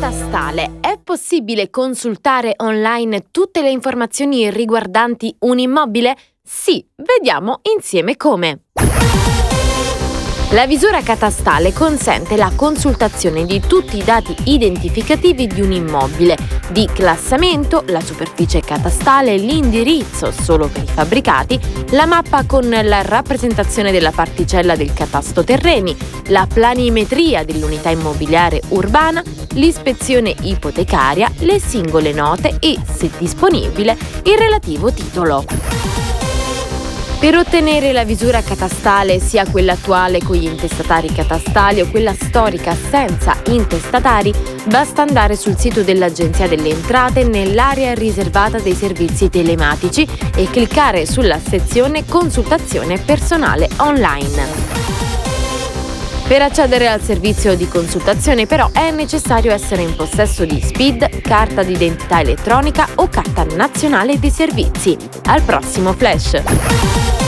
Catastale. 0.00 0.78
È 0.78 0.96
possibile 1.02 1.70
consultare 1.70 2.54
online 2.58 3.32
tutte 3.32 3.62
le 3.62 3.70
informazioni 3.70 4.48
riguardanti 4.48 5.34
un 5.40 5.58
immobile? 5.58 6.16
Sì, 6.40 6.86
vediamo 6.94 7.58
insieme 7.74 8.16
come. 8.16 8.66
La 10.52 10.66
visura 10.66 11.02
catastale 11.02 11.74
consente 11.74 12.34
la 12.34 12.50
consultazione 12.56 13.44
di 13.44 13.60
tutti 13.60 13.98
i 13.98 14.02
dati 14.02 14.34
identificativi 14.44 15.46
di 15.46 15.60
un 15.60 15.72
immobile, 15.72 16.38
di 16.70 16.88
classamento, 16.90 17.84
la 17.88 18.00
superficie 18.00 18.62
catastale, 18.62 19.36
l'indirizzo 19.36 20.32
solo 20.32 20.68
per 20.68 20.84
i 20.84 20.86
fabbricati, 20.86 21.60
la 21.90 22.06
mappa 22.06 22.46
con 22.46 22.66
la 22.66 23.02
rappresentazione 23.02 23.92
della 23.92 24.10
particella 24.10 24.74
del 24.74 24.94
catasto 24.94 25.44
terreni, 25.44 25.94
la 26.28 26.46
planimetria 26.50 27.44
dell'unità 27.44 27.90
immobiliare 27.90 28.62
urbana, 28.68 29.22
l'ispezione 29.50 30.34
ipotecaria, 30.40 31.30
le 31.40 31.60
singole 31.60 32.14
note 32.14 32.56
e, 32.58 32.78
se 32.90 33.10
disponibile, 33.18 33.98
il 34.22 34.38
relativo 34.38 34.90
titolo. 34.90 36.17
Per 37.18 37.34
ottenere 37.34 37.90
la 37.90 38.04
visura 38.04 38.42
catastale, 38.42 39.18
sia 39.18 39.44
quella 39.50 39.72
attuale 39.72 40.20
con 40.22 40.36
gli 40.36 40.44
intestatari 40.44 41.12
catastali 41.12 41.80
o 41.80 41.90
quella 41.90 42.14
storica 42.14 42.76
senza 42.76 43.36
intestatari, 43.48 44.32
basta 44.66 45.02
andare 45.02 45.34
sul 45.34 45.58
sito 45.58 45.82
dell'Agenzia 45.82 46.46
delle 46.46 46.68
Entrate 46.68 47.24
nell'area 47.24 47.92
riservata 47.94 48.60
dei 48.60 48.74
servizi 48.74 49.28
telematici 49.28 50.06
e 50.36 50.48
cliccare 50.48 51.06
sulla 51.06 51.40
sezione 51.40 52.04
Consultazione 52.06 52.98
personale 52.98 53.68
online. 53.78 55.17
Per 56.28 56.42
accedere 56.42 56.88
al 56.88 57.00
servizio 57.00 57.56
di 57.56 57.66
consultazione 57.66 58.44
però 58.44 58.68
è 58.70 58.90
necessario 58.90 59.50
essere 59.50 59.80
in 59.80 59.96
possesso 59.96 60.44
di 60.44 60.60
SPID, 60.60 61.22
carta 61.22 61.62
d'identità 61.62 62.20
elettronica 62.20 62.86
o 62.96 63.08
carta 63.08 63.44
nazionale 63.44 64.18
dei 64.18 64.30
servizi. 64.30 64.94
Al 65.24 65.40
prossimo 65.40 65.94
flash! 65.94 67.27